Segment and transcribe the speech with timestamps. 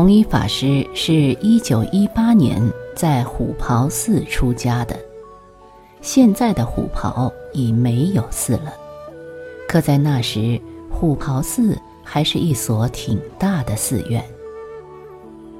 [0.00, 2.58] 弘一法师是一九一八年
[2.96, 4.98] 在虎跑寺出家的，
[6.00, 8.72] 现在的虎跑已没有寺了，
[9.68, 10.58] 可在那时，
[10.90, 14.24] 虎跑寺还是一所挺大的寺院。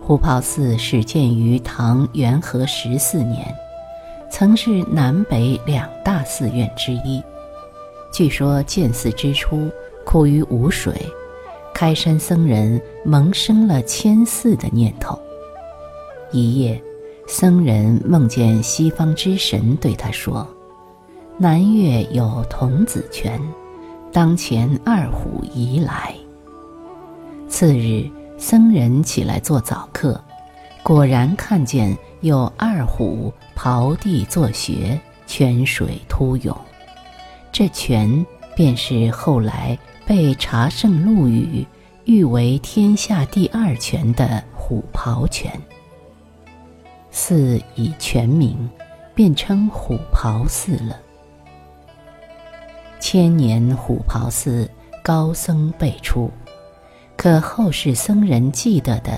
[0.00, 3.54] 虎跑寺始建于唐元和十四年，
[4.30, 7.22] 曾是南北两大寺院之一。
[8.10, 9.68] 据说建寺之初
[10.06, 10.94] 苦于无水。
[11.74, 15.18] 开山僧人萌生了迁寺的念头。
[16.30, 16.82] 一夜，
[17.26, 20.46] 僧人梦见西方之神对他说
[21.38, 23.40] ：“南岳有童子泉，
[24.12, 26.14] 当前二虎移来。”
[27.48, 28.08] 次日，
[28.38, 30.18] 僧人起来做早课，
[30.82, 36.56] 果然看见有二虎刨地作穴，泉水突涌。
[37.52, 38.24] 这泉
[38.56, 39.78] 便是后来。
[40.04, 41.64] 被茶圣陆羽
[42.04, 45.52] 誉为天下第二泉的虎跑泉，
[47.12, 48.68] 寺以全名，
[49.14, 51.00] 便称虎跑寺了。
[52.98, 54.68] 千年虎跑寺
[55.04, 56.28] 高僧辈出，
[57.16, 59.12] 可后世僧人记得的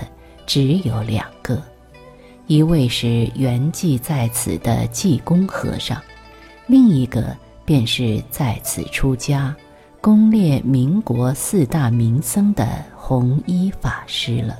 [0.45, 1.59] 只有两个，
[2.45, 5.99] 一位是圆寂在此的济公和尚，
[6.67, 9.53] 另一个便是在此出家。
[10.01, 14.59] 攻略民国四大名僧的弘一法师了。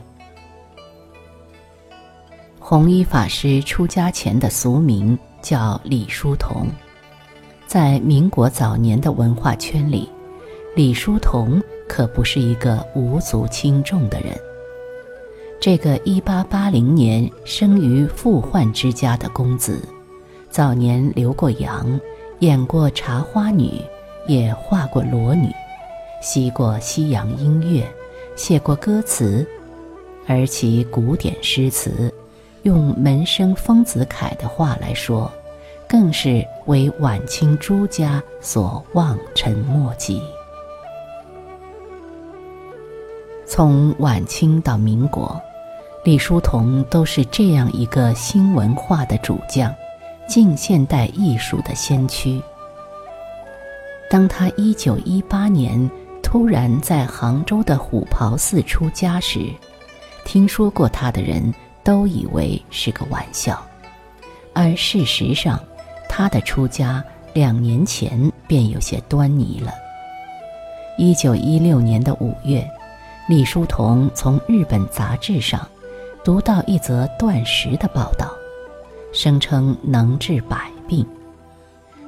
[2.60, 6.66] 弘一法师出家前的俗名叫李叔同，
[7.68, 10.10] 在民国早年的文化圈里，
[10.76, 14.36] 李叔同可不是一个无足轻重的人。
[15.62, 19.88] 这个一八八零年生于富宦之家的公子，
[20.50, 22.00] 早年留过洋，
[22.46, 23.82] 演过茶花女。
[24.28, 25.54] 也画过裸女，
[26.20, 27.88] 习过西洋音乐，
[28.36, 29.48] 写过歌词，
[30.26, 32.12] 而其古典诗词，
[32.64, 35.32] 用门生丰子恺的话来说，
[35.88, 40.20] 更是为晚清诸家所望尘莫及。
[43.46, 45.40] 从晚清到民国，
[46.04, 49.72] 李叔同都是这样一个新文化的主将，
[50.28, 52.42] 近现代艺术的先驱。
[54.10, 55.90] 当他一九一八年
[56.22, 59.50] 突然在杭州的虎跑寺出家时，
[60.26, 61.54] 听说过他的人
[61.84, 63.64] 都以为是个玩笑，
[64.54, 65.60] 而事实上，
[66.10, 67.04] 他的出家
[67.34, 69.72] 两年前便有些端倪了。
[70.98, 72.66] 一九一六年的五月，
[73.28, 75.68] 李叔同从日本杂志上
[76.24, 78.32] 读到一则断食的报道，
[79.16, 81.04] 声称能治百病。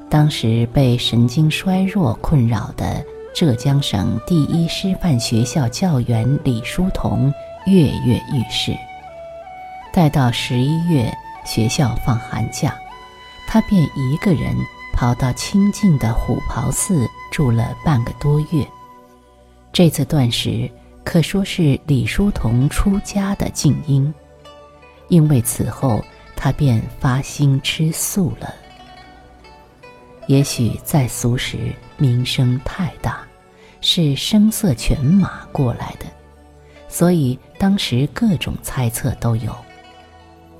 [0.09, 3.03] 当时被神经衰弱困扰的
[3.33, 7.33] 浙江省第一师范学校教员李叔同
[7.65, 8.75] 跃跃欲试。
[9.91, 11.11] 待到十一月，
[11.45, 12.75] 学校放寒假，
[13.47, 14.55] 他便一个人
[14.93, 18.67] 跑到清静的虎跑寺住了半个多月。
[19.73, 20.69] 这次断食
[21.03, 24.13] 可说是李叔同出家的静音，
[25.07, 26.03] 因为此后
[26.37, 28.53] 他便发心吃素了。
[30.27, 33.25] 也许在俗时名声太大，
[33.81, 36.05] 是声色犬马过来的，
[36.87, 39.53] 所以当时各种猜测都有。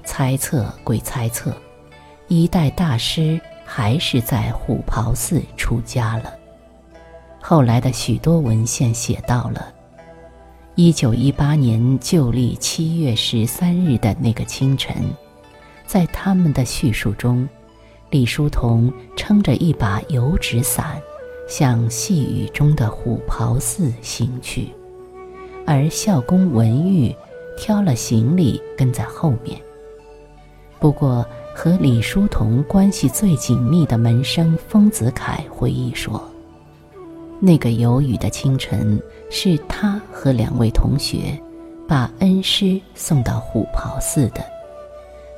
[0.03, 1.55] 猜测归猜测，
[2.29, 6.33] 一代大师还是在虎跑寺出家了。
[7.41, 9.73] 后来的许多文献写到了，
[10.75, 14.95] 一九一八年旧历七月十三日的那个清晨，
[15.87, 17.47] 在他们的叙述中。
[18.09, 21.01] 李叔同撑着一把油纸伞，
[21.47, 24.69] 向细雨中的虎跑寺行去，
[25.65, 27.13] 而校工文玉
[27.57, 29.59] 挑了行李跟在后面。
[30.79, 36.23] 不过，和李叔同关系最紧密的门生丰子恺回忆说，
[37.41, 41.37] 那个有雨的清晨，是他和两位同学
[41.89, 44.56] 把恩师送到虎跑寺的。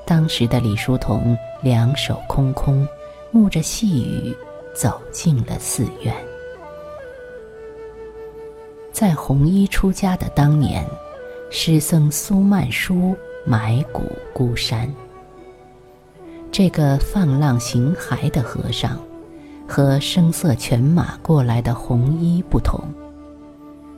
[0.09, 2.87] 当时的李叔同两手空空，
[3.31, 4.35] 沐着细雨，
[4.73, 6.11] 走进了寺院。
[8.91, 10.83] 在红衣出家的当年，
[11.51, 13.15] 师僧苏曼殊
[13.45, 14.01] 埋骨
[14.33, 14.91] 孤山。
[16.51, 18.99] 这个放浪形骸的和尚，
[19.67, 22.83] 和声色犬马过来的红衣不同。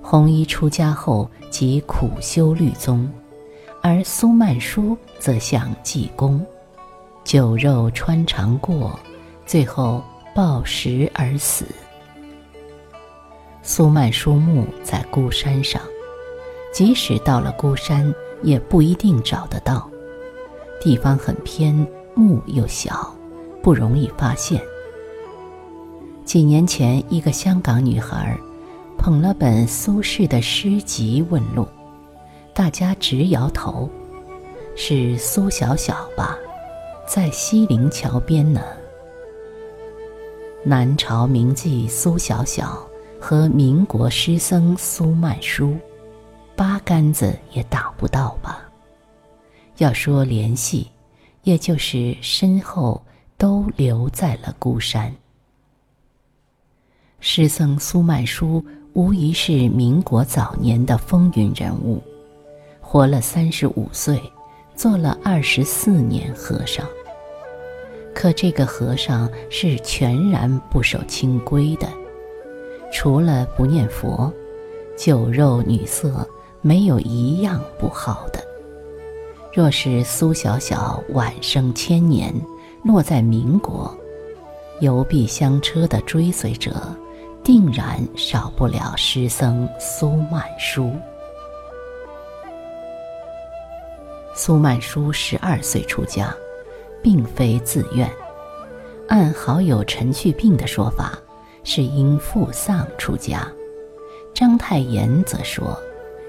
[0.02, 3.10] 红衣出家后即苦修律宗。
[3.82, 6.46] 而苏曼殊则像济公，
[7.24, 8.98] 酒肉穿肠过，
[9.46, 10.04] 最后
[10.36, 11.66] 暴食而死。
[13.64, 15.82] 苏曼殊墓在孤山上，
[16.72, 18.14] 即使到了孤山，
[18.44, 19.90] 也不一定找得到，
[20.80, 21.76] 地方很偏，
[22.14, 23.16] 墓又小，
[23.64, 24.62] 不容易发现。
[26.24, 28.38] 几年前，一个香港女孩
[28.98, 31.68] 捧了本苏轼的诗集问路，
[32.54, 33.90] 大家直摇头，
[34.76, 36.38] 是苏小小吧，
[37.08, 38.62] 在西泠桥边呢。
[40.64, 42.86] 南朝名妓苏小小
[43.20, 45.76] 和民国诗僧苏曼殊。
[46.56, 48.70] 八竿子也打不到吧？
[49.78, 50.88] 要说联系，
[51.42, 53.02] 也就是身后
[53.38, 55.12] 都留在了孤山。
[57.20, 58.64] 诗僧苏曼殊
[58.94, 62.04] 无疑是民国早年的风云人物，
[62.92, 64.22] 活了三十五岁，
[64.76, 66.86] 做了二十四年和尚。
[68.14, 71.88] 可这个和尚是全然不守清规的，
[72.92, 74.30] 除了不念佛，
[74.98, 76.28] 酒肉女色。
[76.64, 78.44] 没有一样不好的。
[79.52, 82.32] 若是苏小小晚生千年，
[82.84, 83.92] 落在民国，
[84.80, 86.76] 游壁香车的追随者，
[87.42, 90.92] 定然少不了诗僧苏曼殊。
[94.44, 96.36] 苏曼殊十二岁出家，
[97.00, 98.12] 并非自愿。
[99.08, 101.16] 按好友陈去病的说法，
[101.64, 103.48] 是因父丧出家。
[104.34, 105.80] 章太炎则说。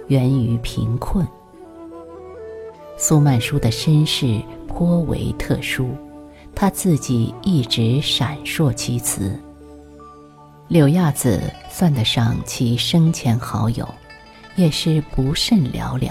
[0.09, 1.26] 源于贫困。
[2.99, 5.97] 苏曼殊的身世颇为特殊，
[6.55, 9.41] 他自己一直闪烁其词。
[10.69, 13.88] 柳亚子算得上其生前好友，
[14.55, 16.11] 也是不甚寥寥，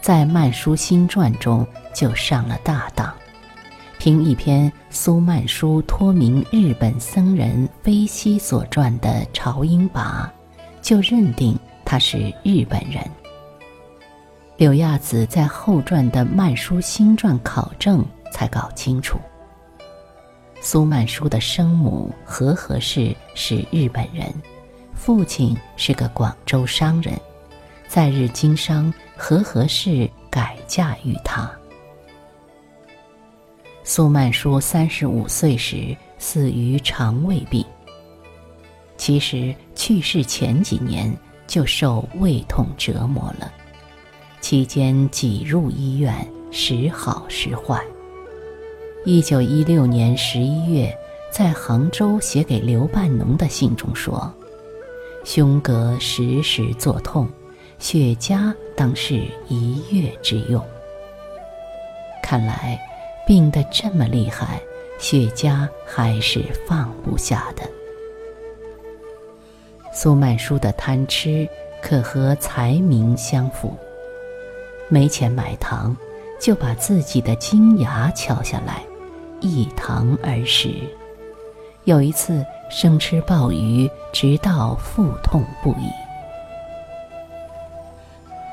[0.00, 3.12] 在《曼殊新传》中就上了大当，
[3.98, 10.24] 凭一篇苏曼殊托名日本僧人飞西所传的《朝英跋》，
[10.80, 11.58] 就认定。
[11.82, 13.04] 他是日本人。
[14.56, 19.18] 柳亚子在后传的《曼殊新传》考证才搞清楚，
[20.60, 24.32] 苏曼殊的生母和合氏是日本人，
[24.94, 27.20] 父亲是个广州商人，
[27.92, 31.50] 在日经商，和合氏改嫁于他。
[33.82, 37.66] 苏曼殊三十五岁时死于肠胃病，
[38.96, 41.12] 其实去世前几年。
[41.48, 43.52] 就受胃痛折磨了，
[44.40, 46.14] 期间挤入医院，
[46.52, 47.82] 时好时坏。
[49.04, 50.96] 一九一六年十一月，
[51.28, 54.32] 在杭州写给刘半农的信中说
[55.26, 57.28] ：“胸膈时时作痛，
[57.80, 60.64] 雪茄当是一月之用。”
[62.22, 62.78] 看来，
[63.26, 64.60] 病得这么厉害，
[65.00, 67.68] 雪茄还是放不下的。
[69.92, 71.48] 苏曼殊的贪吃
[71.82, 73.74] 可和财名相符，
[74.88, 75.96] 没钱买糖，
[76.38, 78.84] 就把自己的金牙敲下来，
[79.40, 80.68] 一糖而食。
[81.84, 85.90] 有一次生吃鲍鱼，直到腹痛不已。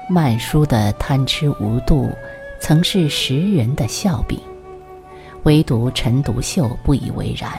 [0.10, 2.10] 曼殊的贪吃无度，
[2.62, 4.40] 曾是时人的笑柄，
[5.44, 7.52] 唯独陈独秀不以为然。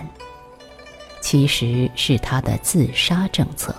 [1.21, 3.75] 其实是他的自杀政策。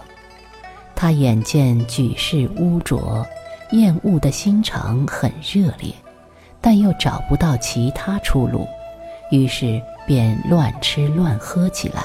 [0.96, 3.26] 他眼见举世污浊，
[3.72, 5.94] 厌恶的心肠很热烈，
[6.62, 8.68] 但又找不到其他出路，
[9.32, 12.04] 于是便乱吃乱喝起来，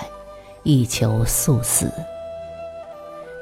[0.62, 1.92] 以求速死。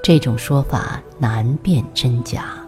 [0.02, 2.62] 这种说法难辨真假。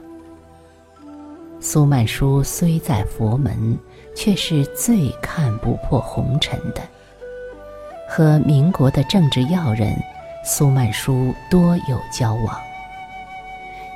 [1.67, 3.79] 苏曼殊虽在佛门，
[4.15, 6.83] 却是最看不破红尘的。
[8.07, 9.97] 和民国的政治要人
[10.45, 12.61] 苏曼殊多有交往。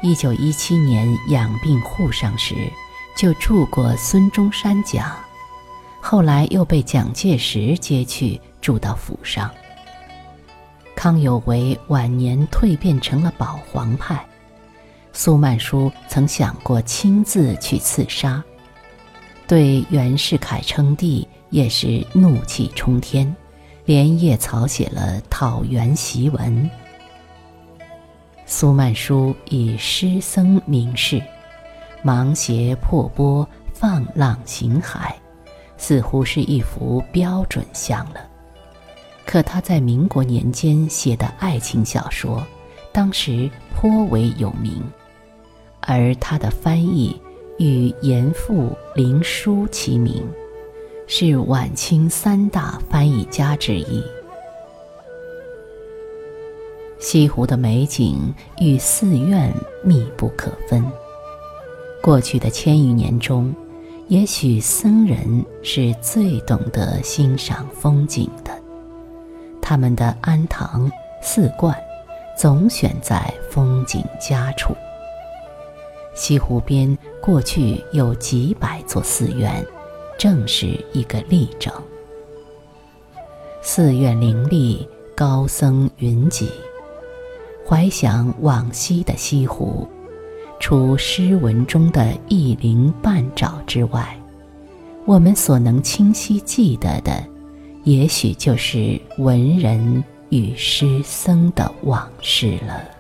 [0.01, 2.55] 一九一七年养病沪上时，
[3.15, 5.15] 就住过孙中山家，
[6.01, 9.51] 后来又被蒋介石接去住到府上。
[10.97, 14.27] 康有为晚年蜕变成了保皇派，
[15.13, 18.43] 苏曼殊曾想过亲自去刺杀，
[19.47, 23.35] 对袁世凯称帝也是怒气冲天。
[23.85, 26.71] 连夜草写了讨袁檄文。
[28.45, 31.23] 苏曼殊以诗僧名士，
[32.03, 35.11] 芒鞋破波，放浪形骸，
[35.79, 38.29] 似乎是一幅标准像了。
[39.25, 42.47] 可他在民国年间写的爱情小说，
[42.93, 44.85] 当时颇为有名，
[45.89, 47.19] 而他的翻译
[47.59, 50.23] 与严复、林纾齐名。
[51.11, 54.05] 是晚清三大翻译家之一。
[56.99, 59.51] 西湖的美景与寺院
[59.83, 60.85] 密不可分，
[62.03, 63.55] 过去的千余年中，
[64.09, 68.53] 也许僧人是最懂得欣赏风景的。
[69.63, 70.93] 他们的庵堂
[71.23, 71.75] 寺观，
[72.37, 74.75] 总选在风景佳处。
[76.19, 79.65] 西湖边过去有几百座寺院，
[80.19, 81.73] 正是一个例证。
[83.63, 84.85] 寺院林立，
[85.15, 86.51] 高僧云集。
[87.65, 89.87] 怀想往昔的西湖，
[90.59, 94.21] 除诗文中的一鳞半爪之外，
[95.07, 97.25] 我们所能清晰记得的，
[97.85, 102.98] 也许就是文人与诗僧的往事了。